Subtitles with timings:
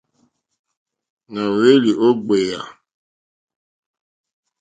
[1.31, 2.61] Nà hwélì ó ɡbèyà.